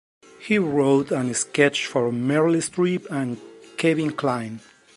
[0.39, 3.39] He wrote an sketch for Meryl Streep and
[3.77, 4.61] Kevin Kline.